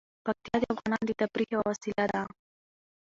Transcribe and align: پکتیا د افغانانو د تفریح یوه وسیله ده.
پکتیا 0.25 0.55
د 0.61 0.63
افغانانو 0.73 1.07
د 1.07 1.11
تفریح 1.21 1.47
یوه 1.53 1.65
وسیله 1.71 2.05
ده. 2.13 2.21